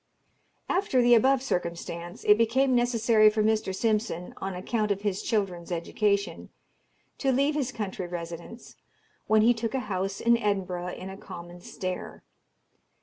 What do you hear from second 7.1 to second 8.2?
to leave his country